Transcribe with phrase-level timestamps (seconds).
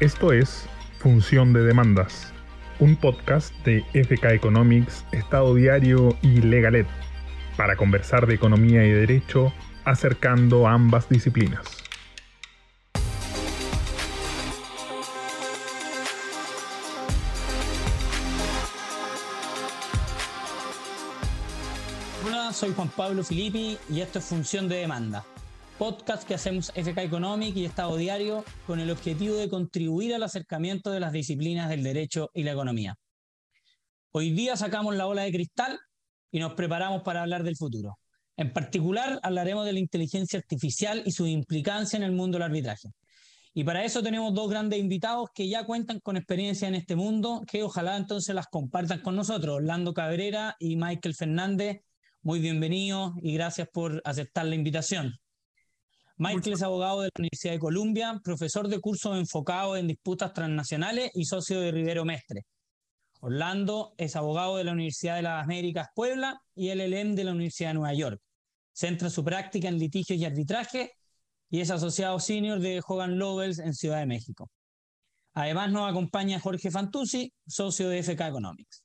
[0.00, 0.66] Esto es
[0.98, 2.32] Función de Demandas,
[2.78, 6.86] un podcast de FK Economics, Estado Diario y Legalet,
[7.58, 9.52] para conversar de economía y derecho
[9.84, 11.66] acercando ambas disciplinas.
[22.26, 25.26] Hola, soy Juan Pablo Filippi y esto es Función de Demanda,
[25.80, 30.90] podcast que hacemos FK Economic y Estado Diario con el objetivo de contribuir al acercamiento
[30.90, 32.96] de las disciplinas del derecho y la economía.
[34.12, 35.78] Hoy día sacamos la ola de cristal
[36.30, 37.98] y nos preparamos para hablar del futuro.
[38.36, 42.90] En particular, hablaremos de la inteligencia artificial y su implicancia en el mundo del arbitraje.
[43.54, 47.40] Y para eso tenemos dos grandes invitados que ya cuentan con experiencia en este mundo,
[47.50, 51.80] que ojalá entonces las compartan con nosotros, Orlando Cabrera y Michael Fernández.
[52.20, 55.18] Muy bienvenidos y gracias por aceptar la invitación.
[56.20, 61.10] Michael es abogado de la Universidad de Columbia, profesor de cursos enfocados en disputas transnacionales
[61.14, 62.42] y socio de Rivero Mestre.
[63.20, 67.70] Orlando es abogado de la Universidad de las Américas Puebla y LLM de la Universidad
[67.70, 68.20] de Nueva York.
[68.70, 70.92] Centra su práctica en litigios y arbitraje
[71.48, 74.50] y es asociado senior de Hogan Lovells en Ciudad de México.
[75.32, 78.84] Además nos acompaña Jorge Fantuzzi, socio de FK Economics.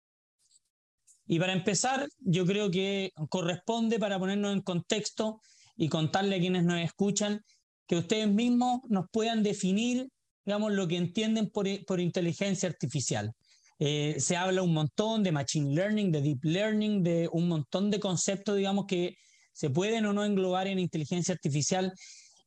[1.27, 5.41] Y para empezar, yo creo que corresponde para ponernos en contexto
[5.75, 7.41] y contarle a quienes nos escuchan
[7.87, 10.07] que ustedes mismos nos puedan definir,
[10.45, 13.31] digamos, lo que entienden por, por inteligencia artificial.
[13.79, 17.99] Eh, se habla un montón de machine learning, de deep learning, de un montón de
[17.99, 19.15] conceptos, digamos, que
[19.51, 21.93] se pueden o no englobar en inteligencia artificial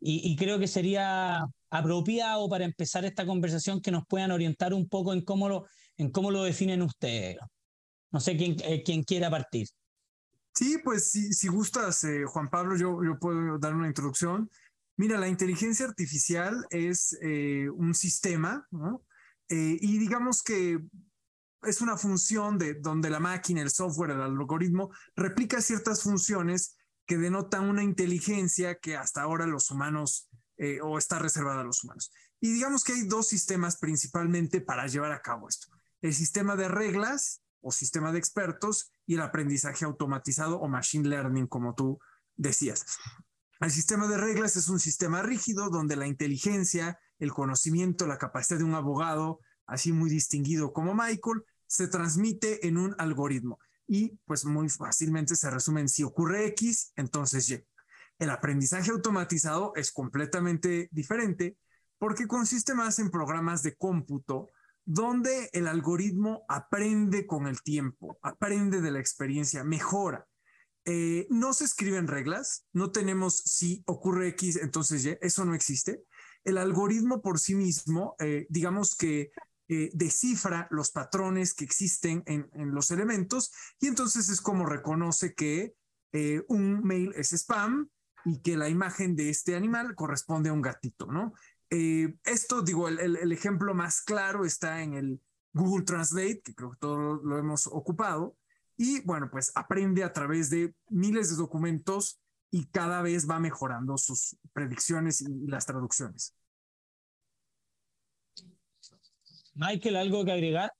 [0.00, 4.88] y, y, creo que sería apropiado para empezar esta conversación que nos puedan orientar un
[4.88, 7.36] poco en cómo lo, en cómo lo definen ustedes.
[8.10, 9.66] No sé quién, eh, quién quiera partir.
[10.58, 14.50] Sí, pues si, si gustas, eh, Juan Pablo, yo, yo puedo dar una introducción.
[14.96, 18.66] Mira, la inteligencia artificial es eh, un sistema.
[19.48, 20.80] Eh, y digamos que
[21.62, 27.18] es una función de donde la máquina, el software, el algoritmo replica ciertas funciones que
[27.18, 30.28] denotan una inteligencia que hasta ahora los humanos
[30.82, 32.10] o está reservada a los humanos.
[32.40, 35.68] Y digamos que hay dos sistemas principalmente para llevar a cabo esto.
[36.02, 41.46] El sistema de reglas o sistema de expertos y el aprendizaje automatizado o machine learning,
[41.46, 41.98] como tú
[42.36, 42.84] decías.
[43.60, 48.58] El sistema de reglas es un sistema rígido donde la inteligencia, el conocimiento, la capacidad
[48.58, 54.44] de un abogado, así muy distinguido como Michael, se transmite en un algoritmo y pues
[54.44, 57.64] muy fácilmente se resume en si ocurre X, entonces Y.
[58.18, 61.56] El aprendizaje automatizado es completamente diferente
[61.98, 64.48] porque consiste más en programas de cómputo
[64.90, 70.26] donde el algoritmo aprende con el tiempo, aprende de la experiencia, mejora.
[70.86, 76.04] Eh, no se escriben reglas, no tenemos si ocurre X, entonces Y, eso no existe.
[76.42, 79.30] El algoritmo por sí mismo, eh, digamos que
[79.68, 85.74] eh, descifra los patrones que existen en, los elementos y entonces es como reconoce que
[86.48, 87.90] un mail es spam
[88.24, 91.34] y que la imagen de este animal corresponde a un gatito, ¿no?
[91.70, 95.20] Eh, esto, digo, el, el, el, ejemplo más claro está en el
[95.52, 98.36] Google Translate, que creo que todos lo hemos ocupado,
[98.76, 102.20] y bueno, pues aprende a través de miles de documentos
[102.50, 106.34] y cada vez va mejorando sus predicciones y, las traducciones.
[109.54, 110.72] Michael, ¿algo que agregar?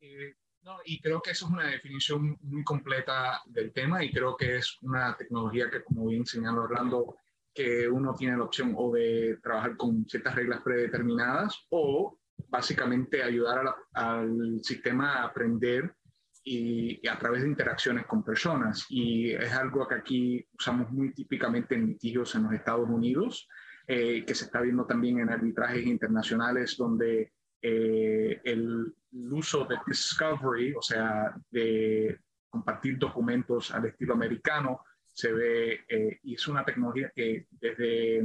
[0.00, 4.36] Eh, no, y creo que eso es una definición muy completa del tema y creo
[4.36, 7.16] que es una tecnología que, como bien señaló Orlando,
[7.54, 12.18] que uno tiene la opción o de trabajar con ciertas reglas predeterminadas o
[12.48, 15.94] básicamente ayudar al sistema a aprender
[16.44, 18.86] y, a través de interacciones con personas.
[18.88, 23.48] Y es algo que aquí usamos muy típicamente en litigios en los Estados Unidos,
[23.86, 29.76] eh, que se está viendo también en arbitrajes internacionales donde eh, el, el, uso de
[29.86, 34.80] discovery, o sea, de compartir documentos al estilo americano,
[35.20, 38.24] se ve eh, y es una tecnología que desde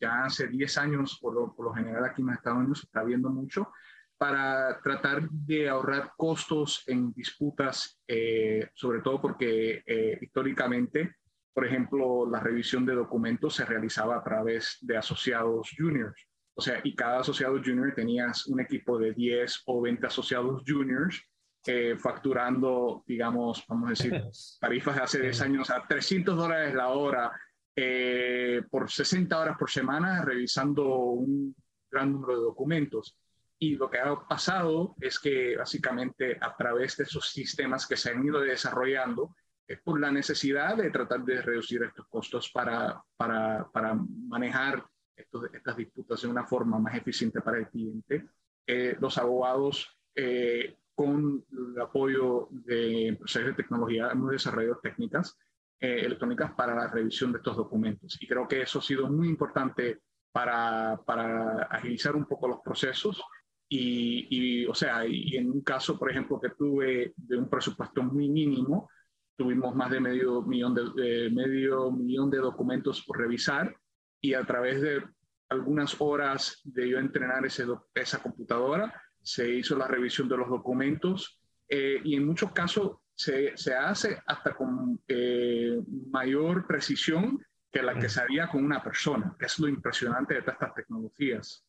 [0.00, 3.02] ya hace 10 años, por lo, por lo general aquí en Estados Unidos, se está
[3.02, 3.72] viendo mucho
[4.16, 11.16] para tratar de ahorrar costos en disputas, eh, sobre todo porque eh, históricamente,
[11.52, 16.26] por ejemplo, la revisión de documentos se realizaba a través de asociados juniors.
[16.54, 21.22] O sea, y cada asociado junior tenías un equipo de 10 o 20 asociados juniors
[21.66, 24.12] eh, facturando, digamos, vamos a decir,
[24.60, 27.32] tarifas de hace 10 años a 300 dólares la hora
[27.74, 31.54] eh, por 60 horas por semana, revisando un
[31.90, 33.18] gran número de documentos.
[33.58, 38.10] Y lo que ha pasado es que básicamente a través de esos sistemas que se
[38.10, 39.34] han ido desarrollando,
[39.66, 44.84] es por la necesidad de tratar de reducir estos costos para, para, para manejar
[45.16, 48.26] estas disputas de una forma más eficiente para el cliente.
[48.66, 51.44] Eh, los abogados, eh, con
[51.76, 55.38] el apoyo de empresarios de tecnología, hemos desarrollado técnicas
[55.78, 58.16] electrónicas para la revisión de estos documentos.
[58.20, 60.00] Y creo que eso ha sido muy importante
[60.32, 63.22] para, para agilizar un poco los procesos
[63.68, 68.28] y, o sea, y en un caso, por ejemplo, que tuve de un presupuesto muy
[68.28, 68.88] mínimo,
[69.36, 73.76] tuvimos más de medio millón de, medio millón de documentos por revisar
[74.20, 75.02] y a través de
[75.50, 81.42] algunas horas de yo entrenar ese, esa computadora, se hizo la revisión de los documentos
[81.68, 85.80] eh, y en muchos casos se, se hace hasta con eh,
[86.10, 87.42] mayor precisión
[87.72, 90.74] que la que se haría con una persona, que es lo impresionante de todas estas
[90.74, 91.64] tecnologías.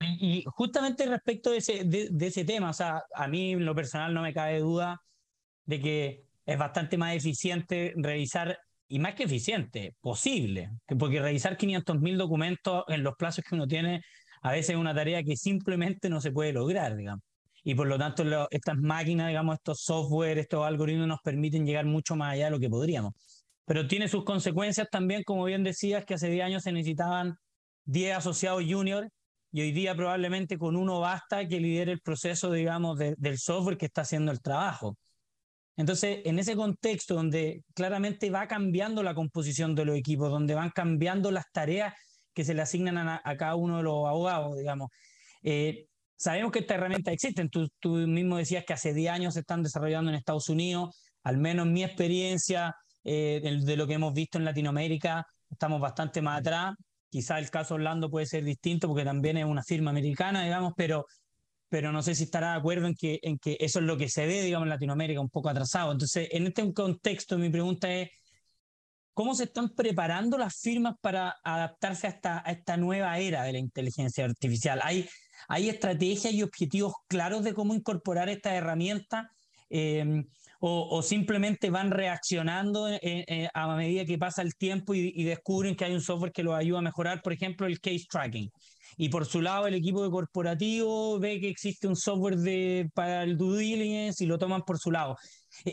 [0.00, 4.14] Y justamente respecto de ese, de, ese tema, o sea, a mí en lo personal
[4.14, 5.00] no me cabe duda
[5.66, 8.58] de que es bastante más eficiente revisar,
[8.88, 14.02] y más que eficiente, posible, porque revisar 500.000 documentos en los plazos que uno tiene
[14.42, 17.22] a veces es una tarea que simplemente no se puede lograr, digamos.
[17.62, 22.16] Y por lo tanto, estas máquinas, digamos, estos software, estos algoritmos nos permiten llegar mucho
[22.16, 23.12] más allá de lo que podríamos.
[23.64, 27.36] Pero tiene sus consecuencias también, como bien decías, que hace 10 años se necesitaban
[27.84, 29.08] 10 asociados junior
[29.52, 33.86] y hoy día probablemente con uno basta que lidere el proceso, digamos, del software que
[33.86, 34.96] está haciendo el trabajo.
[35.76, 40.70] Entonces, en ese contexto donde claramente va cambiando la composición de los equipos, donde van
[40.70, 41.94] cambiando las tareas
[42.34, 44.88] que se le asignan a, cada uno de los abogados, digamos,
[45.42, 45.86] eh,
[46.20, 47.48] sabemos que esta herramienta existe.
[47.48, 51.38] Tú, tú mismo decías que hace 10 años se están desarrollando en Estados Unidos, al
[51.38, 56.74] menos mi experiencia eh, de, lo que hemos visto en Latinoamérica, estamos bastante más atrás.
[57.08, 61.06] Quizá el caso Orlando puede ser distinto porque también es una firma americana, digamos, pero,
[61.70, 64.10] pero no sé si estará de acuerdo en que, en que eso es lo que
[64.10, 65.90] se ve, digamos, en Latinoamérica, un poco atrasado.
[65.90, 68.10] Entonces, en este contexto, mi pregunta es,
[69.14, 73.52] ¿cómo se están preparando las firmas para adaptarse a esta, a esta nueva era de
[73.52, 74.80] la inteligencia artificial?
[74.82, 75.08] ¿Hay,
[75.48, 79.30] hay estrategias y objetivos claros de cómo incorporar esta herramienta?
[79.68, 80.24] Eh,
[80.62, 85.86] o, simplemente van reaccionando eh, eh, a medida que pasa el tiempo y, descubren que
[85.86, 88.50] hay un software que los ayuda a mejorar, por ejemplo, el case tracking.
[88.98, 93.38] Y por su lado, el equipo corporativo ve que existe un software de, para el
[93.38, 95.16] due diligence y lo toman por su lado.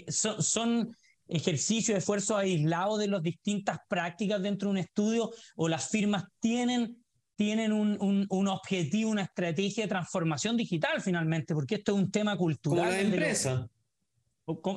[0.07, 0.95] Son,
[1.27, 7.03] ejercicios, esfuerzos aislados de las distintas prácticas dentro de un estudio o las firmas tienen
[7.37, 12.11] tienen un, un, un, objetivo, una estrategia de transformación digital finalmente, porque esto es un
[12.11, 12.85] tema cultural.
[12.85, 13.69] Como la empresa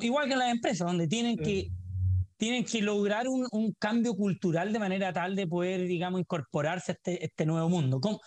[0.01, 1.71] igual que en las empresas, donde tienen que,
[2.37, 6.95] tienen que lograr un, un, cambio cultural de manera tal de poder, digamos, incorporarse a
[6.95, 7.99] este, este nuevo mundo.
[7.99, 8.19] ¿Cómo,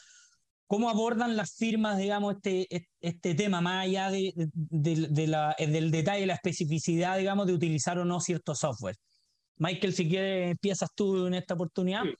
[0.67, 5.91] ¿Cómo, abordan las firmas, digamos, este, este tema, más allá de, de, de la, del
[5.91, 8.97] detalle, la especificidad, digamos, de utilizar o no cierto software?
[9.57, 12.03] Michael, si quieres, empiezas tú en esta oportunidad.
[12.03, 12.15] Sí.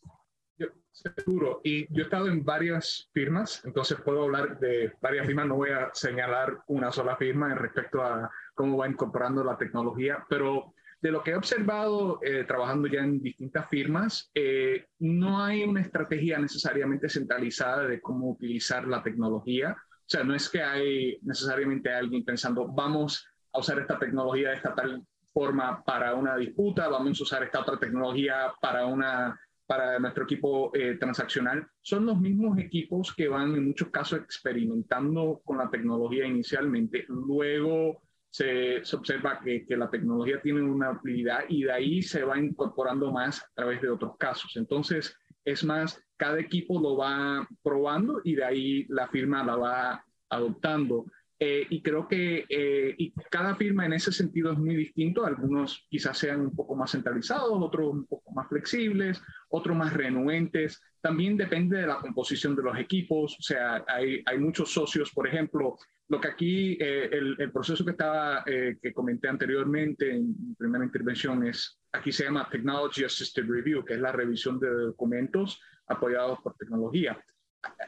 [0.95, 1.61] Seguro.
[1.65, 5.71] Y yo he estado en varias firmas, entonces puedo hablar de varias firmas, no voy
[5.71, 11.11] a señalar una sola firma en respecto a cómo va incorporando la tecnología, pero de
[11.11, 16.39] lo que he observado eh, trabajando ya en distintas firmas, eh, no hay una estrategia
[16.39, 19.77] necesariamente centralizada de cómo utilizar la tecnología.
[19.77, 24.57] O sea, no es que hay necesariamente alguien pensando, vamos a usar esta tecnología de
[24.57, 29.99] esta tal forma para una disputa, vamos a usar esta otra tecnología para una para
[29.99, 35.59] nuestro equipo eh, transaccional, son los mismos equipos que van en muchos casos experimentando con
[35.59, 41.73] la tecnología inicialmente, luego se, observa que, que, la tecnología tiene una utilidad y de
[41.73, 44.57] ahí se va incorporando más a través de otros casos.
[44.57, 50.05] Entonces, es más, cada equipo lo va probando y de ahí la firma la va
[50.29, 51.07] adoptando.
[51.39, 55.27] Eh, y creo que eh, y cada firma en ese sentido es muy distinto.
[55.27, 60.81] Algunos quizás sean un poco más centralizados, otros un poco más flexibles, otros más renuentes.
[61.01, 63.37] También depende de la composición de los equipos.
[63.39, 65.77] O sea, hay, hay muchos socios, por ejemplo,
[66.09, 70.85] lo que aquí, eh, el, el, proceso que estaba, que comenté anteriormente en mi primera
[70.85, 76.41] intervención es, aquí se llama Technology Assisted Review, que es la revisión de documentos apoyados
[76.41, 77.19] por tecnología.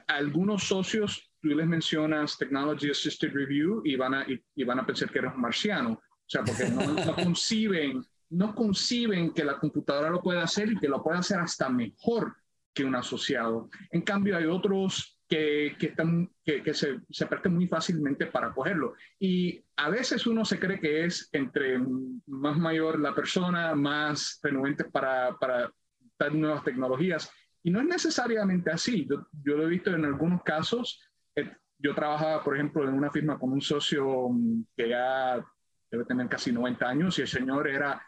[0.07, 5.11] Algunos socios tú les mencionas Technology Assisted Review y van a, y, van a pensar
[5.11, 5.93] que eres marciano.
[5.93, 10.79] O sea, porque no, no, conciben, no conciben que la computadora lo pueda hacer y
[10.79, 12.37] que lo pueda hacer hasta mejor
[12.75, 13.71] que un asociado.
[13.91, 18.53] En cambio, hay otros que, que, están, que, que se, se prestan muy fácilmente para
[18.53, 18.95] cogerlo.
[19.19, 21.79] Y a veces uno se cree que es entre
[22.27, 25.73] más mayor la persona, más renuente para, para
[26.19, 27.31] dar nuevas tecnologías.
[27.63, 29.07] Y no es necesariamente así.
[29.09, 31.01] Yo, yo, lo he visto en algunos casos
[31.35, 35.45] eh, yo trabajaba, por ejemplo, en una firma con un socio mm, que ya
[35.91, 38.03] debe tener casi 90 años y el señor era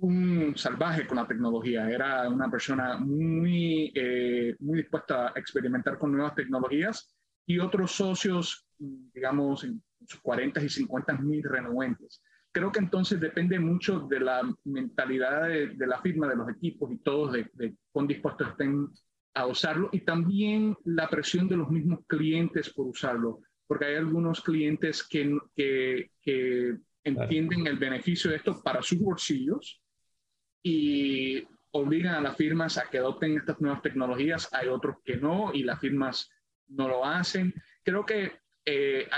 [0.00, 6.12] un salvaje con la tecnología, era una persona muy, eh, muy dispuesta a experimentar con
[6.12, 7.14] nuevas tecnologías
[7.46, 12.22] y otros socios, digamos, en sus 40 y 50 mil renuentes.
[12.52, 16.98] Creo que entonces depende mucho de la mentalidad de, la firma, de los equipos y
[16.98, 18.88] todos de, de cuán dispuestos estén
[19.34, 24.40] a usarlo y también la presión de los mismos clientes por usarlo, porque hay algunos
[24.40, 29.80] clientes que, que, que entienden el beneficio de esto para sus bolsillos
[30.62, 34.48] y obligan a las firmas a que adopten estas nuevas tecnologías.
[34.52, 36.30] Hay otros que no y las firmas
[36.68, 37.54] no lo hacen.
[37.82, 39.08] Creo que eh,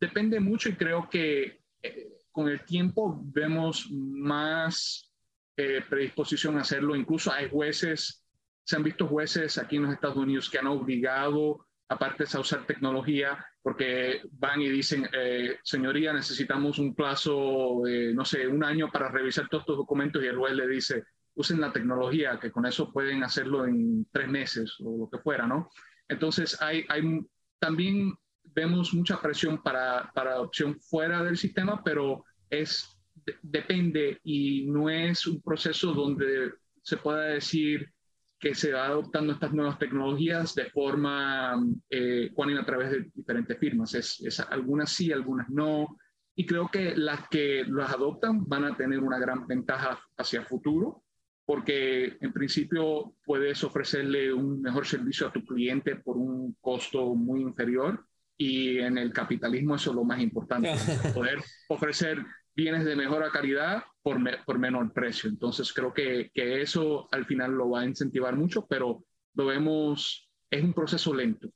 [0.00, 5.12] depende mucho y creo que eh, con el tiempo vemos más
[5.56, 6.96] eh, predisposición a hacerlo.
[6.96, 8.26] Incluso hay jueces,
[8.64, 12.40] se han visto jueces aquí en los Estados Unidos que han obligado a partes a
[12.40, 18.64] usar tecnología porque van y dicen, eh, señoría, necesitamos un plazo de, no sé, un
[18.64, 22.50] año para revisar todos estos documentos y el juez le dice, usen la tecnología, que
[22.50, 25.70] con eso pueden hacerlo en tres meses o lo que fuera, ¿no?
[26.08, 27.20] Entonces, hay, hay
[27.58, 28.14] también
[28.54, 32.98] vemos mucha presión para, para adopción fuera del sistema, pero es,
[33.42, 36.52] depende y no es un proceso donde
[36.82, 37.92] se pueda decir,
[38.40, 43.94] que se va adoptando estas nuevas tecnologías de forma eh, a través de diferentes firmas.
[43.94, 45.98] Es, es, algunas sí, algunas no.
[46.34, 50.46] Y creo que las que las adoptan van a tener una gran ventaja hacia el
[50.46, 51.04] futuro,
[51.44, 57.42] porque en principio puedes ofrecerle un mejor servicio a tu cliente por un costo muy
[57.42, 58.06] inferior.
[58.38, 60.72] Y en el capitalismo eso es lo más importante,
[61.14, 62.24] poder ofrecer
[62.56, 65.28] bienes de mejor calidad por, por menor precio.
[65.28, 69.04] Entonces creo que, que, eso al final lo va a incentivar mucho, pero
[69.34, 71.50] lo vemos, es un proceso lento.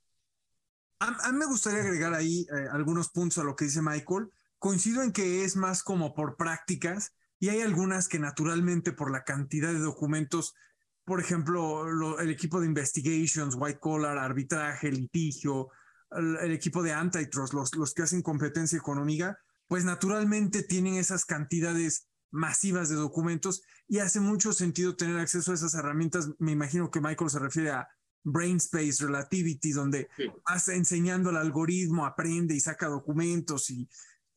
[0.99, 4.29] A, mí me gustaría agregar ahí eh, algunos puntos a lo que dice Michael.
[4.59, 9.23] Coincido en que es más como por prácticas y hay algunas que naturalmente por la
[9.23, 10.55] cantidad de documentos,
[11.03, 15.69] por ejemplo, el equipo de investigations, white collar, arbitraje, litigio,
[16.11, 19.37] el, el equipo de antitrust, los, los que hacen competencia económica,
[19.67, 25.55] pues naturalmente tienen esas cantidades masivas de documentos y hace mucho sentido tener acceso a
[25.55, 26.29] esas herramientas.
[26.37, 27.87] Me imagino que Michael se refiere a
[28.23, 30.09] Brainspace Relativity, donde
[30.47, 33.87] vas enseñando al algoritmo, aprende y saca documentos y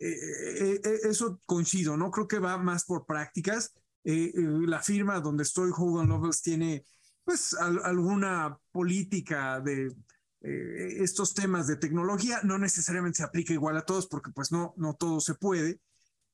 [0.00, 2.10] eh, eh, eh, eso coincido, ¿no?
[2.10, 3.72] Creo que va más por prácticas.
[4.04, 6.84] la firma donde estoy, Hogan Lovells, tiene
[7.24, 9.94] pues alguna política de
[10.40, 12.40] estos temas de tecnología.
[12.42, 15.80] No necesariamente se aplica igual a todos porque pues no, no todo se puede,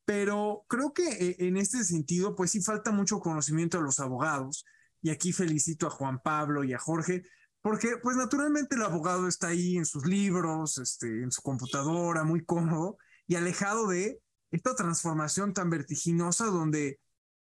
[0.04, 4.64] pero creo que eh, en este sentido pues sí falta mucho conocimiento a los abogados
[5.02, 7.23] y aquí felicito a Juan Pablo y a Jorge
[7.62, 12.44] porque pues naturalmente el abogado está ahí en sus libros, este, en su computadora, muy
[12.44, 14.20] cómodo y alejado de
[14.50, 17.00] esta transformación tan vertiginosa donde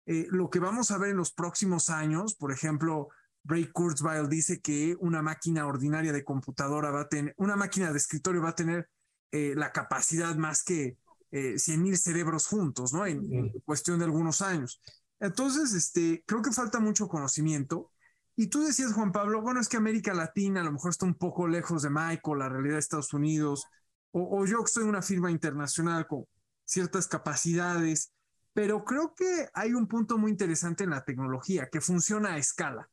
[0.06, 3.10] eh, lo que vamos a ver en los próximos años, por ejemplo,
[3.44, 7.98] Ray Kurzweil dice que una máquina ordinaria de computadora va a tener, una máquina de
[7.98, 8.90] escritorio va a tener
[9.32, 10.98] eh, la capacidad más que
[11.32, 13.06] eh, 100 mil cerebros juntos, ¿no?
[13.06, 14.82] En, cuestión de algunos años.
[15.20, 17.92] Entonces, este, creo que falta mucho conocimiento.
[18.36, 21.16] Y tú decías, Juan Pablo, bueno, es que América Latina a lo mejor está un
[21.16, 23.66] poco lejos de Michael, la realidad de Estados Unidos,
[24.12, 26.26] o, o yo que soy una firma internacional con
[26.66, 28.12] ciertas capacidades,
[28.54, 32.90] pero creo que hay un punto muy interesante en la tecnología que funciona a escala.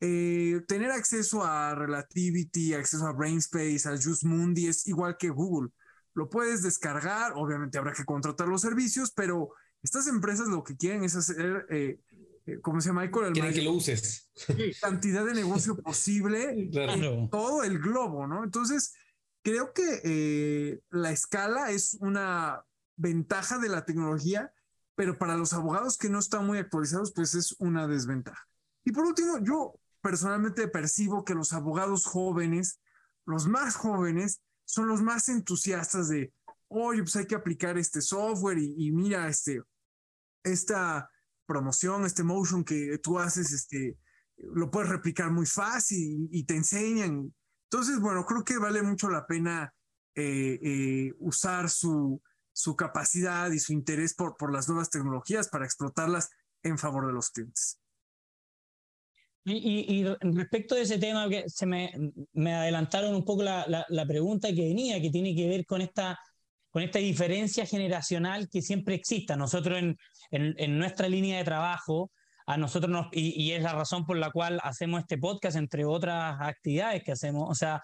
[0.00, 5.70] Eh, tener acceso a Relativity, acceso a Brainspace, a Just Mundi es igual que Google.
[6.16, 9.50] Lo puedes descargar, obviamente habrá que contratar los servicios, pero
[9.82, 12.00] estas empresas lo que quieren es hacer, eh,
[12.46, 14.30] eh como se llama Michael, quieren que lo uses.
[14.80, 18.44] Cantidad de negocio posible en todo el globo, ¿no?
[18.44, 18.94] Entonces,
[19.42, 22.64] creo que eh, la escala es una
[22.96, 24.54] ventaja de la tecnología,
[24.94, 28.48] pero para los abogados que no están muy actualizados, pues es una desventaja.
[28.86, 32.80] Y por último, yo personalmente percibo que los abogados jóvenes,
[33.26, 36.34] los más jóvenes, son los más entusiastas de,
[36.68, 39.62] oye, pues hay que aplicar este software y, mira, este,
[40.42, 41.08] esta
[41.46, 43.96] promoción, este motion que tú haces, este,
[44.36, 47.32] lo puedes replicar muy fácil y, te enseñan.
[47.70, 49.72] Entonces, bueno, creo que vale mucho la pena
[50.14, 52.20] eh, eh, usar su,
[52.52, 56.30] su capacidad y su interés por, por las nuevas tecnologías para explotarlas
[56.62, 57.80] en favor de los clientes.
[59.48, 61.92] Y, respecto de ese tema, que se me,
[62.32, 66.18] me adelantaron un poco la, la, pregunta que venía, que tiene que ver con esta,
[66.68, 69.36] con esta diferencia generacional que siempre existe.
[69.36, 69.96] Nosotros en,
[70.32, 72.10] en, nuestra línea de trabajo,
[72.44, 75.84] a nosotros nos, y, y, es la razón por la cual hacemos este podcast, entre
[75.84, 77.48] otras actividades que hacemos.
[77.48, 77.80] O sea,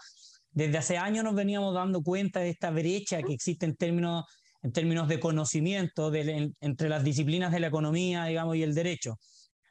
[0.51, 4.25] desde hace años nos veníamos dando cuenta de esta brecha que existe en términos
[4.63, 9.19] en términos de conocimiento entre las disciplinas de la economía, digamos, y el derecho.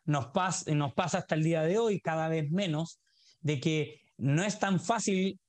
[0.05, 0.29] Nos,
[0.67, 2.99] nos pasa hasta el día de hoy cada vez menos
[3.41, 5.39] de que no es tan fácil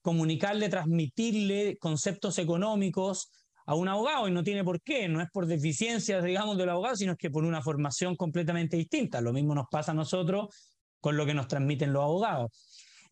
[0.00, 3.30] comunicarle, transmitirle conceptos económicos
[3.66, 6.96] a un abogado y no tiene por qué, no es por deficiencias, digamos, del abogado,
[6.96, 9.20] sino es que por una formación completamente distinta.
[9.20, 10.48] Lo mismo nos pasa a nosotros
[11.00, 12.50] con lo que nos transmiten los abogados.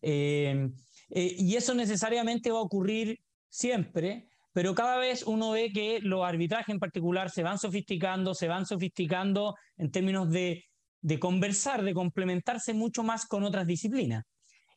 [0.01, 0.69] Eh,
[1.09, 3.19] eh, y eso necesariamente va a ocurrir
[3.49, 8.47] siempre, pero cada vez uno ve que los arbitrajes en particular se van sofisticando, se
[8.47, 10.65] van sofisticando en términos de,
[11.03, 14.23] de conversar, de complementarse mucho más con otras disciplinas.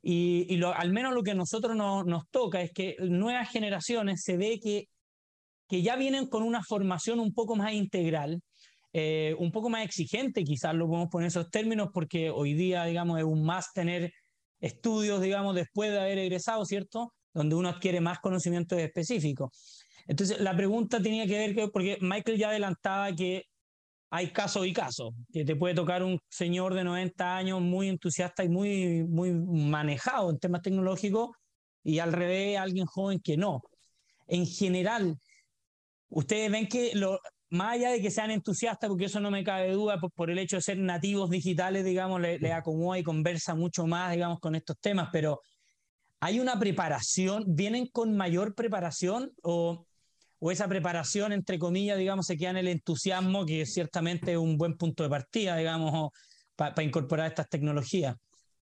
[0.02, 4.36] Y, lo, al menos lo que a nosotros nos toca es que nuevas generaciones se
[4.36, 4.84] ve que
[5.68, 8.40] que ya vienen con una formación un poco más integral,
[8.92, 12.84] eh, un poco más exigente, quizás lo podemos poner en esos términos, porque hoy día,
[12.84, 14.12] digamos, es un más tener
[14.60, 17.12] estudios, digamos, después de haber egresado, ¿cierto?
[17.34, 19.84] Donde uno adquiere más conocimientos específicos.
[20.06, 23.42] Entonces, la pregunta tenía que ver, que, porque Michael ya adelantaba que
[24.16, 28.48] hay casos y casos, te puede tocar un señor de 90 años muy entusiasta y
[28.48, 31.36] muy, muy manejado en temas tecnológicos,
[31.84, 33.60] y al revés, alguien joven que no.
[34.26, 35.18] En general,
[36.08, 37.20] ustedes ven que lo,
[37.50, 40.56] más allá de que sean entusiastas, porque eso no me cabe duda, por, el hecho
[40.56, 44.78] de ser nativos digitales, digamos, le, le, acomoda y conversa mucho más, digamos, con estos
[44.80, 45.42] temas, pero
[46.20, 47.44] ¿hay una preparación?
[47.48, 49.85] ¿Vienen con mayor preparación o,
[50.38, 54.56] o esa preparación, entre comillas, digamos, se queda en el entusiasmo, que ciertamente es un
[54.56, 56.10] buen punto de partida, digamos,
[56.54, 58.16] para incorporar estas tecnologías?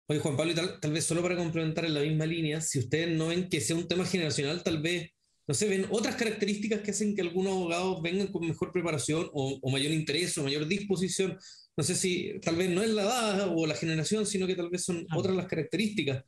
[0.07, 3.17] Oye, Juan Pablo, tal, tal vez solo para complementar en la misma línea, si ustedes
[3.17, 5.11] no ven que sea un tema generacional, tal vez
[5.45, 9.69] no sé, ven otras características que hacen que algunos abogados vengan con mejor preparación o,
[9.69, 11.37] mayor interés o mayor disposición.
[11.75, 14.69] No sé si tal vez no es la edad o la generación, sino que tal
[14.69, 16.23] vez son otras las características.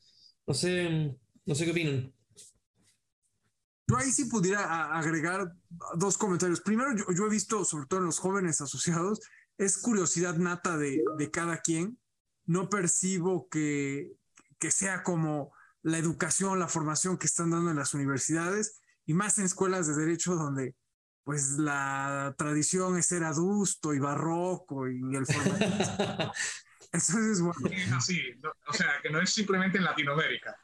[0.46, 1.15] No sé,
[1.46, 2.13] no sé qué opinan.
[3.88, 5.54] Yo ahí sí pudiera agregar
[5.96, 6.62] dos comentarios.
[6.62, 9.22] Primero, yo, he visto, sobre todo en los jóvenes asociados,
[9.58, 12.00] es curiosidad nata de, de cada quien.
[12.46, 14.12] No percibo que,
[14.60, 19.38] que sea como la educación, la formación que están dando en las universidades y más
[19.38, 20.76] en escuelas de derecho donde
[21.24, 25.98] pues la tradición es ser adusto y barroco y el formalismo.
[26.91, 27.69] Entonces, bueno.
[27.71, 28.21] Es así,
[28.67, 30.56] o sea, que no es simplemente en Latinoamérica.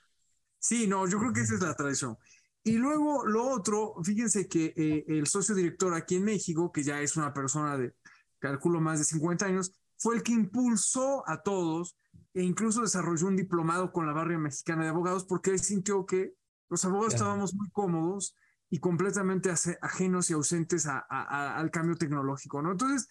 [0.60, 2.16] Sí, no, yo creo que esa es la tradición.
[2.64, 7.02] Y luego lo otro, fíjense que eh, el socio director aquí en México, que ya
[7.02, 7.96] es una persona de,
[8.40, 11.98] calculo, más de 50 años, fue el que impulsó a todos
[12.34, 16.34] e incluso desarrolló un diplomado con la barria mexicana de abogados porque él sintió que
[16.70, 18.36] los abogados estábamos muy cómodos
[18.70, 22.72] y completamente ajenos y ausentes al cambio tecnológico, ¿no?
[22.72, 23.10] Entonces,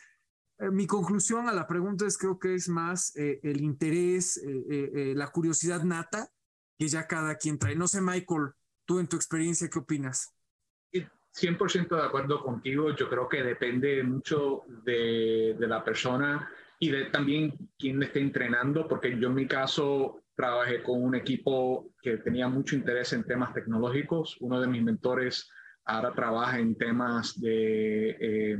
[0.58, 4.40] eh, mi conclusión a la pregunta es creo que es más eh, el interés,
[5.14, 6.30] la curiosidad nata
[6.78, 7.76] que ya cada quien trae.
[7.76, 8.54] No sé, Michael,
[8.90, 10.34] tú en tu experiencia, ¿qué opinas?
[10.92, 12.90] 100% de acuerdo contigo.
[12.96, 16.50] Yo creo que depende mucho de, de la persona
[16.80, 21.94] y de también quién esté entrenando, porque yo en mi caso trabajé con un equipo
[22.02, 24.36] que tenía mucho interés en temas tecnológicos.
[24.40, 25.48] Uno de mis mentores
[25.84, 28.58] ahora trabaja en temas de,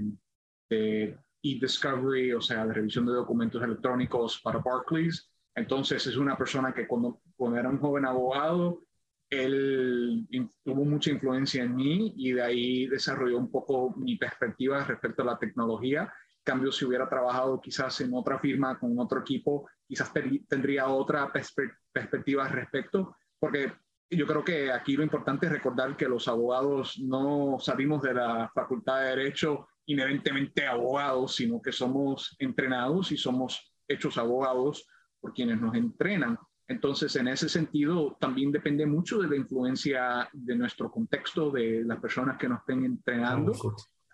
[0.70, 5.28] eh, e-discovery, o sea, de revisión de documentos electrónicos para Barclays.
[5.56, 7.20] Entonces es una persona que cuando
[7.56, 8.84] era un joven abogado,
[9.30, 10.26] él
[10.64, 15.26] tuvo mucha influencia en mí y de ahí desarrolló un poco mi perspectiva respecto a
[15.26, 16.12] la tecnología
[16.42, 20.12] cambio, si hubiera trabajado quizás en otra firma con otro equipo, quizás
[20.48, 23.72] tendría otra perspectiva al respecto, porque
[24.10, 28.50] yo creo que aquí lo importante es recordar que los abogados no salimos de la
[28.52, 34.86] Facultad de Derecho inherentemente abogados, sino que somos entrenados y somos hechos abogados
[35.20, 36.38] por quienes nos entrenan.
[36.70, 41.98] Entonces, en ese sentido, también depende mucho de la influencia de nuestro contexto, de las
[41.98, 43.52] personas que nos estén entrenando.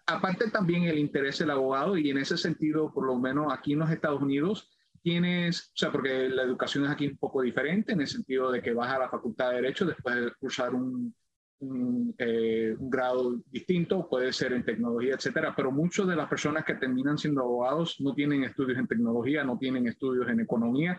[0.06, 3.80] Aparte también el interés del abogado y en ese sentido, por lo menos aquí en
[3.80, 4.70] los Estados Unidos,
[5.02, 8.62] tienes, o sea, porque la educación es aquí un poco diferente en el sentido de
[8.62, 11.14] que vas a la facultad de Derecho después de cursar un,
[11.58, 16.74] un, eh, grado distinto, puede ser en tecnología, etcétera, pero muchas de las personas que
[16.74, 20.98] terminan siendo abogados no tienen estudios en tecnología, no tienen estudios en economía,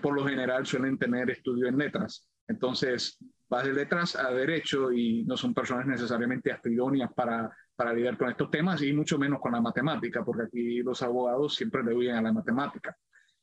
[0.00, 2.28] por lo general suelen tener estudios en letras.
[2.48, 3.18] Entonces,
[3.48, 8.30] vas de letras a derecho y no son personas necesariamente astridóneas para para lidiar con
[8.30, 12.16] estos temas y mucho menos con la matemática, porque aquí los abogados siempre le huyen
[12.16, 12.96] a la matemática.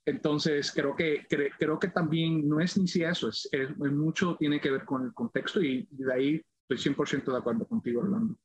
[0.06, 4.72] Entonces, creo que, creo que también no es ni si eso, es, mucho tiene que
[4.72, 8.36] ver con el contexto y de ahí estoy 100% de acuerdo contigo, Orlando.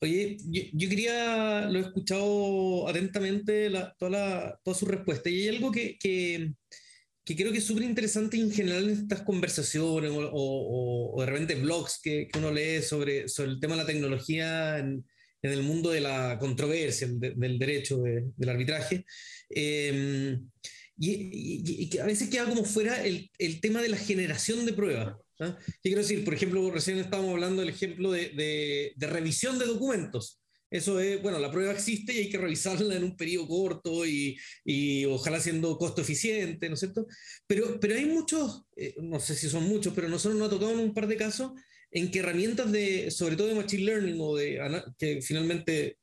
[0.00, 0.36] Oye,
[0.72, 6.52] yo, quería, lo he escuchado atentamente toda, toda su respuesta y hay algo que, que,
[7.24, 11.98] que creo que es súper interesante en general en estas conversaciones o, de repente blogs
[12.02, 15.04] que, uno lee sobre, sobre el tema de la tecnología en,
[15.42, 19.04] el mundo de la controversia, del derecho, del arbitraje.
[19.48, 20.36] Eh,
[20.98, 25.14] y, que a veces queda como fuera el, el tema de la generación de pruebas.
[25.40, 25.56] ¿Ah?
[25.66, 26.24] ¿Qué quiero decir?
[26.24, 30.40] Por ejemplo, recién estábamos hablando del ejemplo de, de, de revisión de documentos.
[30.70, 34.36] Eso es, bueno, la prueba existe y hay que revisarla en un periodo corto y,
[34.64, 37.06] y ojalá siendo costo eficiente, ¿no es cierto?
[37.46, 40.72] Pero, pero hay muchos, eh, no sé si son muchos, pero nosotros nos ha tocado
[40.72, 41.52] en un par de casos
[41.90, 45.98] en que herramientas de, sobre todo de Machine Learning o de, que finalmente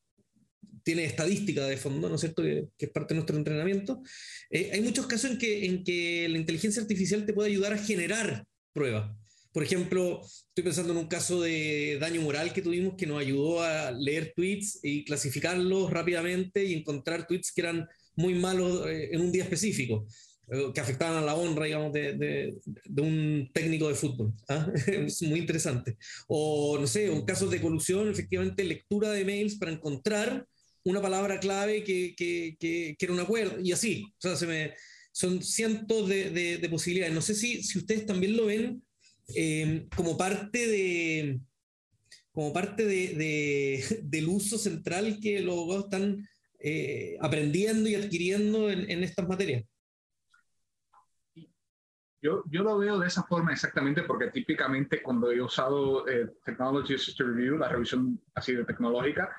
[0.84, 4.02] tiene estadística de fondo, ¿no es cierto?, que, es parte de nuestro entrenamiento,
[4.50, 7.78] eh, hay muchos casos en que, en que la inteligencia artificial te puede ayudar a
[7.78, 9.12] generar pruebas.
[9.54, 13.62] Por ejemplo, estoy pensando en un caso de daño moral que tuvimos que nos ayudó
[13.62, 19.22] a leer tweets y clasificarlos rápidamente y encontrar tweets que eran muy malos eh, en
[19.22, 20.08] un día específico,
[20.52, 24.34] eh, que afectaban a la honra, digamos, de, de, un técnico de fútbol.
[24.50, 24.68] ¿ah?
[24.88, 25.98] es muy interesante.
[26.28, 30.48] O, no sé, un caso de colusión, efectivamente, lectura de mails para encontrar
[30.84, 34.04] una palabra clave que, que, que, era un acuerdo, y así.
[34.18, 34.74] O sea, se me,
[35.12, 37.14] son cientos de, de, posibilidades.
[37.14, 38.84] No sé si, si ustedes también lo ven
[39.36, 41.40] eh, como parte de
[42.32, 46.28] como parte de, del uso central que los abogados están
[46.60, 49.64] eh, aprendiendo y adquiriendo en, en, estas materias.
[52.22, 56.96] Yo, yo lo veo de esa forma exactamente porque típicamente cuando he usado eh, Technology
[56.96, 59.36] Assisted Review, la revisión así de tecnológica,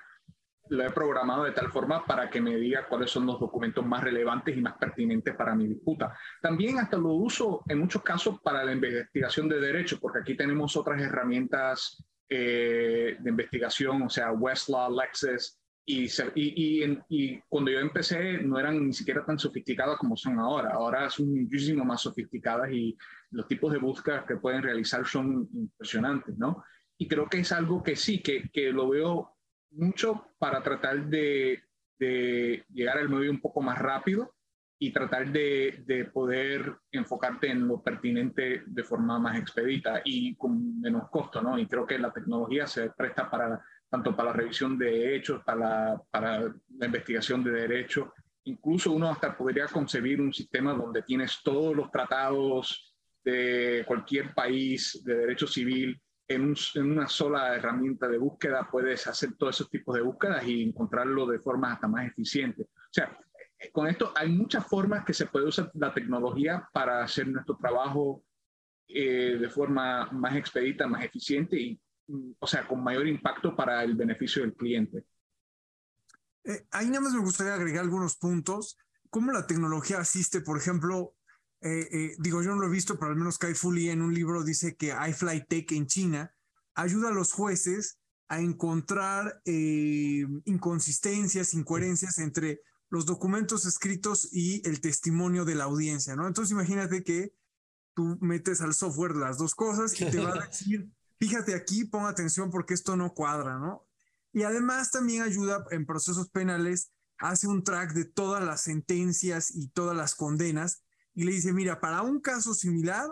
[0.68, 4.02] lo he programado de tal forma para que me diga cuáles son los documentos más
[4.02, 6.16] relevantes y más pertinentes para mi disputa.
[6.40, 10.76] También hasta lo uso en muchos casos para la investigación de derecho, porque aquí tenemos
[10.76, 18.38] otras herramientas eh, de investigación, o sea, Westlaw, Lexis, y, y, y, cuando yo empecé
[18.38, 20.70] no eran ni siquiera tan sofisticadas como son ahora.
[20.72, 22.96] Ahora son muchísimo más sofisticadas y
[23.30, 26.64] los tipos de búsquedas que pueden realizar son impresionantes, ¿no?
[26.96, 29.33] Y creo que es algo que sí, que, que lo veo
[29.74, 31.62] mucho para tratar de,
[31.98, 34.34] llegar al medio un poco más rápido
[34.78, 41.08] y tratar de, poder enfocarte en lo pertinente de forma más expedita y con menos
[41.10, 41.58] costo, ¿no?
[41.58, 46.00] Y creo que la tecnología se presta para tanto para la revisión de hechos, para
[46.10, 48.08] para la investigación de derechos.
[48.44, 55.00] Incluso uno hasta podría concebir un sistema donde tienes todos los tratados de cualquier país
[55.04, 60.02] de derecho civil en, una sola herramienta de búsqueda puedes hacer todos esos tipos de
[60.02, 62.62] búsquedas y encontrarlo de forma hasta más eficiente.
[62.62, 63.18] O sea,
[63.58, 67.56] eh, con esto hay muchas formas que se puede usar la tecnología para hacer nuestro
[67.56, 68.24] trabajo
[68.88, 73.82] eh, de forma más expedita, más eficiente y, mm, o sea, con mayor impacto para
[73.82, 75.04] el beneficio del cliente.
[76.44, 78.78] Eh, ahí nada más me gustaría agregar algunos puntos.
[79.10, 81.14] ¿Cómo la tecnología asiste, por ejemplo,
[81.60, 84.02] eh, eh, digo, yo no lo he visto, pero al menos Kai Fu Lee en
[84.02, 86.34] un libro dice que iFlyTech en China
[86.74, 94.80] ayuda a los jueces a encontrar eh, inconsistencias, incoherencias entre los documentos escritos y el
[94.80, 96.26] testimonio de la audiencia, ¿no?
[96.26, 97.34] Entonces imagínate que
[97.94, 102.06] tú metes al software las dos cosas y te va a decir, fíjate aquí, pon
[102.06, 103.86] atención porque esto no cuadra, ¿no?
[104.32, 109.68] Y además también ayuda en procesos penales, hace un track de todas las sentencias y
[109.68, 110.82] todas las condenas
[111.14, 113.08] y le dice, mira, para un caso similar,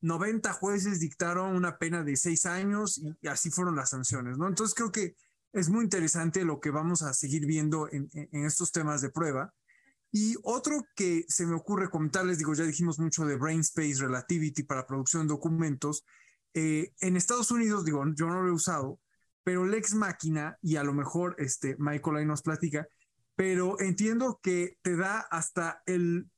[0.00, 4.48] 90 jueces dictaron una pena de seis años y, así fueron las sanciones, ¿no?
[4.48, 5.14] Entonces creo que
[5.52, 8.08] es muy interesante lo que vamos a seguir viendo en,
[8.44, 9.54] estos temas de prueba.
[10.12, 14.62] Y otro que se me ocurre comentarles, digo, ya dijimos mucho de Brain Space Relativity
[14.62, 16.04] para producción de documentos.
[16.54, 19.00] Eh, en Estados Unidos, digo, yo no lo he usado,
[19.44, 22.86] pero Lex Máquina, y a lo mejor este, Michael ahí nos platica,
[23.34, 26.30] pero entiendo que te da hasta el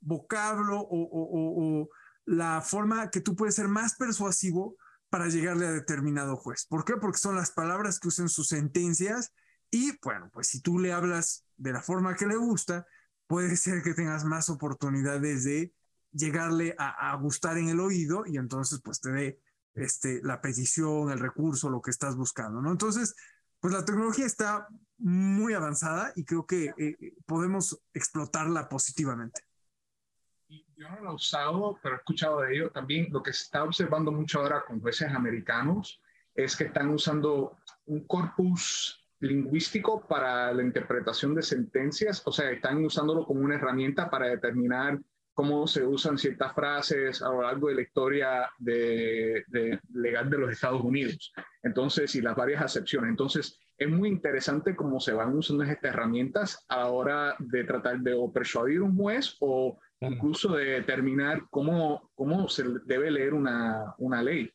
[0.00, 1.88] vocablo o,
[2.24, 4.76] la forma que tú puedes ser más persuasivo
[5.08, 6.66] para llegarle a determinado juez.
[6.66, 6.96] ¿Por qué?
[6.96, 9.32] Porque son las palabras que usan sus sentencias
[9.70, 12.86] y bueno, pues si tú le hablas de la forma que le gusta,
[13.26, 15.72] puede ser que tengas más oportunidades de
[16.12, 19.40] llegarle a, gustar en el oído y entonces pues te dé
[19.74, 22.70] este, la petición, el recurso, lo que estás buscando, ¿no?
[22.70, 23.14] Entonces,
[23.60, 29.47] pues la tecnología está muy avanzada y creo que eh, podemos explotarla positivamente
[30.78, 32.70] yo no lo he usado, pero he escuchado de ello.
[32.70, 36.00] También lo que se está observando mucho ahora con jueces americanos
[36.34, 42.84] es que están usando un corpus lingüístico para la interpretación de sentencias, o sea, están
[42.84, 45.00] usándolo como una herramienta para determinar
[45.34, 49.44] cómo se usan ciertas frases a lo largo de la historia de,
[49.92, 51.32] legal de los Estados Unidos.
[51.62, 53.10] Entonces, y las varias acepciones.
[53.10, 57.98] Entonces, es muy interesante cómo se van usando estas herramientas a la hora de tratar
[58.00, 64.22] de persuadir un juez o incluso de determinar cómo, cómo se debe leer una, una
[64.22, 64.50] ley.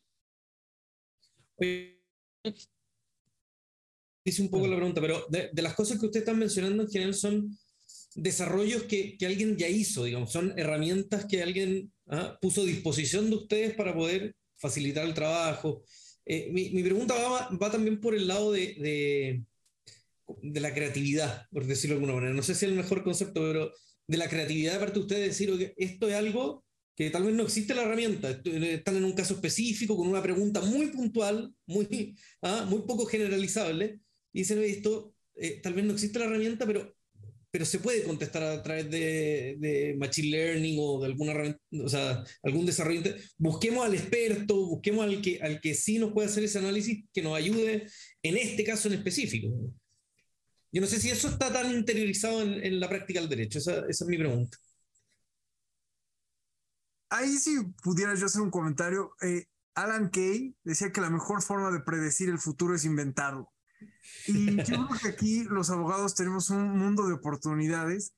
[4.24, 6.88] Dice un poco la pregunta, pero de, de, las cosas que usted está mencionando en
[6.88, 7.56] general son
[8.14, 12.38] desarrollos que, que alguien ya hizo, digamos, son herramientas que alguien ¿ah?
[12.40, 15.82] puso a disposición de ustedes para poder facilitar el trabajo.
[16.24, 19.44] Eh, mi, mi, pregunta va, va, también por el lado de, de,
[20.42, 22.34] de, la creatividad, por decirlo de alguna manera.
[22.34, 23.72] No sé si es el mejor concepto, pero
[24.06, 26.64] de la creatividad de parte de ustedes decir, oye, esto es algo
[26.96, 30.60] que tal vez no existe la herramienta, están en un caso específico, con una pregunta
[30.60, 32.66] muy puntual, muy, ¿ah?
[32.68, 34.00] muy poco generalizable,
[34.32, 36.94] y dicen, esto eh, tal vez no existe la herramienta, pero
[37.54, 42.24] pero se puede contestar a través de, de Machine Learning o de alguna o sea,
[42.42, 43.00] algún desarrollo.
[43.38, 47.22] Busquemos al experto, busquemos al que, al que sí nos puede hacer ese análisis, que
[47.22, 47.86] nos ayude
[48.24, 49.54] en este caso en específico.
[50.74, 53.86] Yo no sé si eso está tan interiorizado en, en la práctica del derecho, esa,
[53.86, 54.58] esa, es mi pregunta.
[57.10, 59.14] Ahí sí pudiera yo hacer un comentario.
[59.22, 63.52] Eh, Alan Kay decía que la mejor forma de predecir el futuro es inventarlo.
[64.26, 68.12] Y yo creo que aquí los abogados tenemos un mundo de oportunidades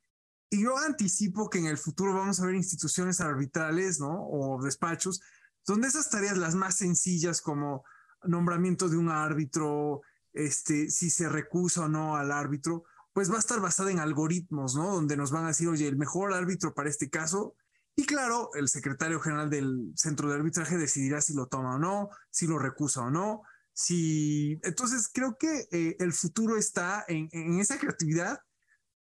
[0.49, 4.27] y yo anticipo que en el futuro vamos a ver instituciones arbitrales, ¿no?
[4.31, 5.21] O despachos,
[5.67, 7.85] donde esas tareas las más sencillas como
[8.25, 10.01] nombramiento de un árbitro,
[10.37, 14.75] este, si se recusa o no al árbitro, pues va a estar basada en algoritmos,
[14.75, 14.95] ¿no?
[14.95, 17.55] Donde nos van a decir, oye, el mejor árbitro para este caso.
[17.97, 22.11] Y claro, el secretario general del centro de arbitraje decidirá si lo toma o no,
[22.31, 23.43] si lo recusa o no.
[23.89, 28.39] Entonces creo que eh, el futuro está en, en esa creatividad.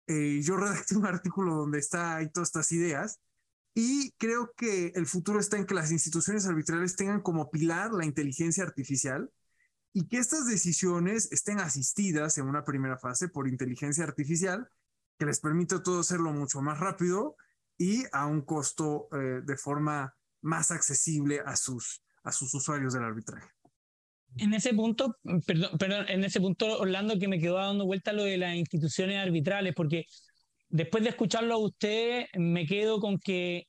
[0.07, 3.19] Eh, yo redacté un artículo donde está ahí todas estas ideas
[3.75, 8.05] y creo que el futuro está en que las instituciones arbitrales tengan como pilar la
[8.05, 9.31] inteligencia artificial
[9.93, 14.67] y que estas decisiones estén asistidas en una primera fase por inteligencia artificial
[15.19, 17.35] que les permite todo hacerlo mucho más rápido
[17.77, 23.03] y a un costo eh, de forma más accesible a sus, a sus usuarios del
[23.03, 23.47] arbitraje.
[24.37, 28.23] En ese punto, perdón, perdón, en ese punto, Orlando, que me quedó dando vuelta lo
[28.23, 30.05] de las instituciones arbitrales, porque
[30.69, 33.67] después de escucharlo a usted, me quedo con que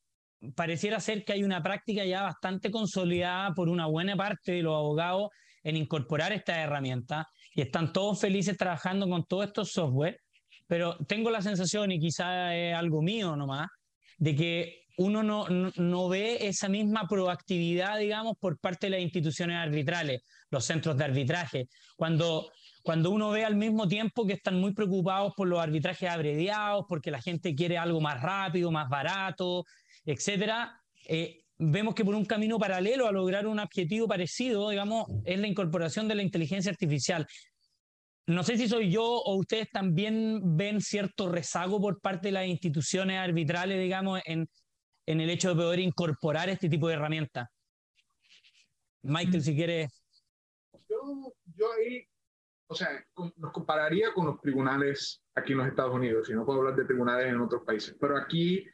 [0.57, 4.75] pareciera ser que hay una práctica ya bastante consolidada por una buena parte de los
[4.75, 5.29] abogados
[5.65, 10.21] en incorporar estas herramientas y están todos felices trabajando con todos estos software,
[10.67, 13.69] pero tengo la sensación, y quizá es algo mío nomás,
[14.19, 19.57] de que uno no, no, ve esa misma proactividad, digamos, por parte de las instituciones
[19.57, 21.69] arbitrales, los centros de arbitraje.
[21.97, 22.51] Cuando,
[22.83, 27.11] cuando uno ve al mismo tiempo que están muy preocupados por los arbitrajes abreviados, porque
[27.11, 29.65] la gente quiere algo más rápido, más barato,
[30.05, 35.39] etcétera, eh, vemos que por un camino paralelo a lograr un objetivo parecido, digamos, es
[35.39, 37.27] la incorporación de la inteligencia artificial.
[38.27, 42.47] No sé si soy yo o ustedes también ven cierto rezago por parte de las
[42.47, 44.49] instituciones arbitrales, digamos, en,
[45.07, 47.49] en el hecho de poder incorporar este tipo de herramientas.
[49.03, 49.91] Michael, si quieres.
[50.89, 52.07] Yo, yo ahí,
[52.67, 52.89] o sea,
[53.37, 56.87] nos compararía con los tribunales aquí en los Estados Unidos, y no puedo hablar de
[56.87, 58.65] tribunales en otros países, pero aquí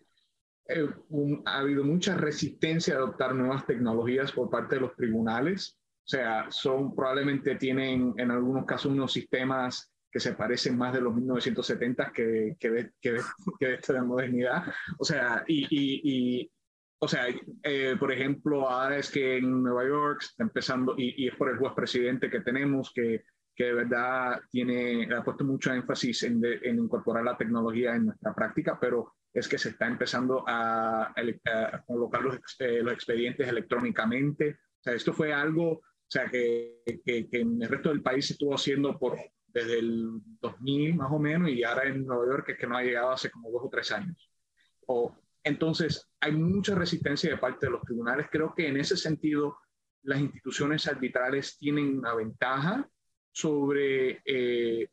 [0.71, 5.77] eh, un, ha habido mucha resistencia a adoptar nuevas tecnologías por parte de los tribunales.
[6.05, 11.01] O sea, son probablemente tienen en algunos casos unos sistemas que se parecen más de
[11.01, 13.21] los 1970 que, que, de, que, de,
[13.59, 14.65] que de esta modernidad.
[14.99, 16.51] O sea, y, y, y
[17.03, 17.27] o sea,
[17.63, 21.49] eh, por ejemplo, ahora es que en Nueva York está empezando, y, y es por
[21.49, 23.23] el juez presidente que tenemos, que,
[23.55, 28.07] que de verdad tiene, ha puesto mucho énfasis en, de, en incorporar la tecnología en
[28.07, 31.15] nuestra práctica, pero es que se está empezando a,
[31.87, 34.59] colocar los, eh, los expedientes electrónicamente.
[34.81, 38.55] O sea, esto fue algo, o sea, que en el resto del país se estuvo
[38.55, 39.17] haciendo por
[39.53, 42.83] desde el 2000 más o menos y ahora en Nueva York es que no ha
[42.83, 44.31] llegado hace como dos o tres años.
[44.87, 48.27] O, entonces, hay mucha resistencia de parte de los tribunales.
[48.31, 49.59] Creo que en ese sentido
[50.03, 52.89] las instituciones arbitrales tienen una ventaja
[53.33, 54.89] sobre, eh,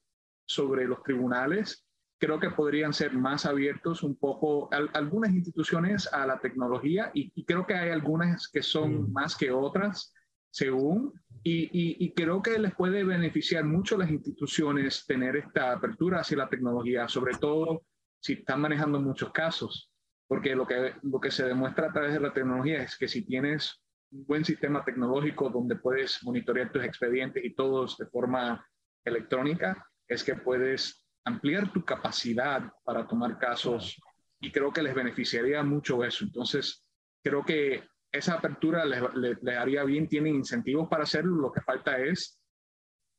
[0.45, 1.86] sobre los tribunales.
[2.19, 7.32] Creo que podrían ser más abiertos un poco a, algunas instituciones a la tecnología y,
[7.36, 10.13] y, creo que hay algunas que son más que otras
[10.49, 15.71] según y, y, y, creo que les puede beneficiar mucho a las instituciones tener esta
[15.71, 17.84] apertura hacia la tecnología, sobre todo
[18.19, 19.91] si están manejando muchos casos,
[20.27, 23.23] porque lo que, lo que se demuestra a través de la tecnología es que si
[23.23, 28.65] tienes un buen sistema tecnológico donde puedes monitorear tus expedientes y todos de forma
[29.06, 34.01] electrónica, es que puedes ampliar tu capacidad para tomar casos
[34.39, 36.23] y creo que les beneficiaría mucho eso.
[36.23, 36.85] Entonces,
[37.21, 41.61] creo que esa apertura les, les, les, haría bien, tienen incentivos para hacerlo, lo que
[41.61, 42.39] falta es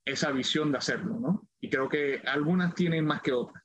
[0.04, 1.48] esa visión de hacerlo, ¿no?
[1.60, 3.62] Y creo que algunas tienen más que otras.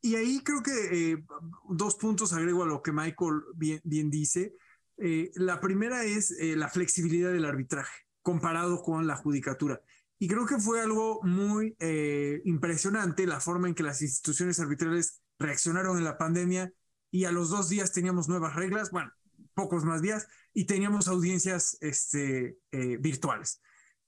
[0.00, 1.24] y ahí creo que eh,
[1.68, 4.54] dos puntos agrego a lo que Michael bien, bien dice.
[4.98, 9.80] Eh, la primera es eh, la flexibilidad del arbitraje comparado con la judicatura.
[10.18, 11.76] Y creo que fue algo muy
[12.44, 16.72] impresionante la forma en que las instituciones arbitrales reaccionaron en la pandemia
[17.10, 19.12] y a los dos días teníamos nuevas reglas, bueno,
[19.54, 22.58] pocos más días, y teníamos audiencias este,
[23.00, 23.60] virtuales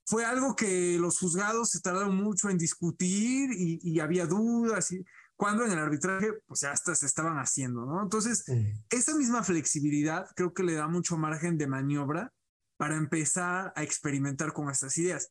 [0.09, 4.91] fue algo que los juzgados se tardaron mucho en discutir y, y, había dudas.
[4.91, 5.05] Y
[5.37, 8.03] cuando en el arbitraje, pues ya hasta se estaban haciendo, ¿no?
[8.03, 8.47] Entonces,
[8.89, 12.33] esa misma flexibilidad creo que le da mucho margen de maniobra
[12.79, 15.31] para empezar a experimentar con estas ideas.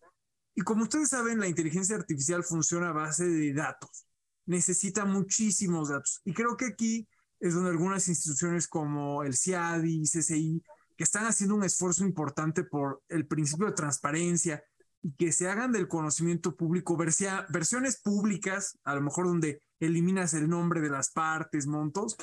[0.57, 4.07] Y como ustedes saben, la inteligencia artificial funciona a base de datos.
[4.47, 6.19] Necesita muchísimos datos.
[6.25, 7.07] Y creo que aquí
[7.39, 10.63] es donde algunas instituciones como el CIADI, CCI,
[10.95, 14.63] que están haciendo un esfuerzo importante por el principio de transparencia
[15.03, 20.49] y que se hagan del conocimiento público versiones públicas, a lo mejor donde eliminas el
[20.49, 22.17] nombre de las partes, montos,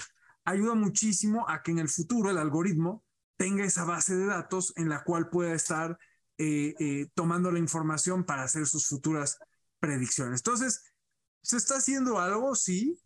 [0.44, 3.04] ayuda muchísimo a que en el futuro el algoritmo
[3.36, 5.96] tenga esa base de datos en la cual pueda estar
[6.38, 9.38] eh, eh, tomando la información para hacer sus futuras
[9.78, 10.40] predicciones.
[10.40, 10.82] Entonces,
[11.42, 12.54] ¿se está haciendo algo?
[12.54, 12.98] Sí.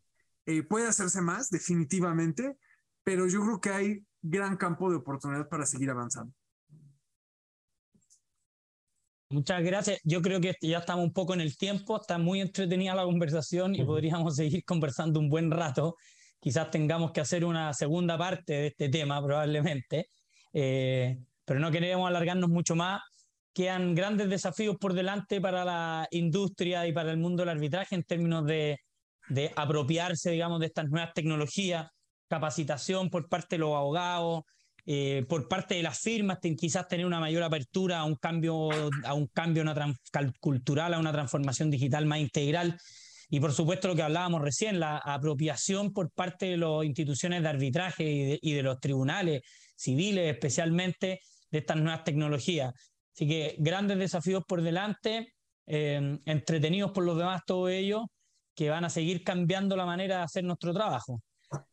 [0.47, 2.57] Eh, puede hacerse más, definitivamente,
[3.05, 6.33] pero yo creo que hay gran campo de oportunidad para seguir avanzando.
[9.31, 10.01] Muchas gracias.
[10.05, 13.75] Yo creo que ya estamos un poco en el tiempo, está muy entretenida la conversación
[13.75, 15.97] y podríamos seguir conversando un buen rato.
[16.41, 20.09] Quizás tengamos que hacer una segunda parte de este tema, probablemente,
[20.55, 23.03] eh, pero no queremos alargarnos mucho más.
[23.59, 28.05] Quedan grandes desafíos por delante para la industria y para el mundo del arbitraje en
[28.05, 28.79] términos de,
[29.31, 31.89] de apropiarse, digamos, de estas nuevas tecnologías,
[32.29, 34.45] capacitación por parte de los abogados,
[34.87, 38.69] eh, por parte de las firmas, quizás tener una mayor apertura a un cambio,
[39.05, 39.75] a un cambio una
[40.39, 42.79] cultural, a una transformación digital más integral.
[43.29, 47.49] Y por supuesto lo que hablábamos recién, la apropiación por parte de las instituciones de
[47.49, 49.43] arbitraje y de, los tribunales
[49.75, 52.73] civiles especialmente de estas nuevas tecnologías.
[53.19, 55.35] Así que grandes desafíos por delante,
[55.67, 58.05] eh, entretenidos por los demás todos ellos,
[58.55, 61.21] que van a seguir cambiando la manera de hacer nuestro trabajo.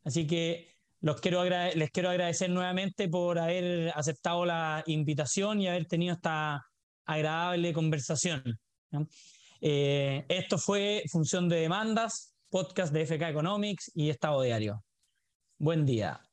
[0.04, 5.86] Así que los quiero les quiero agradecer nuevamente por haber aceptado la invitación y haber
[5.86, 6.66] tenido esta
[7.06, 8.42] agradable conversación.
[9.62, 14.84] Eh, esto fue Función de Demandas, podcast de FK Economics y Estado Diario.
[15.60, 16.25] Buen día.